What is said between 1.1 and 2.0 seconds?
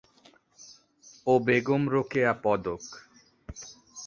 ও Begum